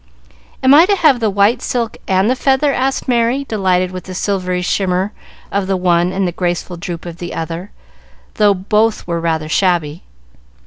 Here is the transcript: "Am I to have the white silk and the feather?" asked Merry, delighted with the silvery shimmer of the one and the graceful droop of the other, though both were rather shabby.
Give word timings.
"Am 0.63 0.73
I 0.73 0.87
to 0.87 0.95
have 0.95 1.19
the 1.19 1.29
white 1.29 1.61
silk 1.61 1.95
and 2.07 2.27
the 2.27 2.35
feather?" 2.35 2.73
asked 2.73 3.07
Merry, 3.07 3.43
delighted 3.43 3.91
with 3.91 4.05
the 4.05 4.15
silvery 4.15 4.63
shimmer 4.63 5.11
of 5.51 5.67
the 5.67 5.77
one 5.77 6.11
and 6.11 6.27
the 6.27 6.31
graceful 6.31 6.75
droop 6.75 7.05
of 7.05 7.17
the 7.17 7.35
other, 7.35 7.69
though 8.33 8.55
both 8.55 9.05
were 9.05 9.19
rather 9.19 9.47
shabby. 9.47 10.01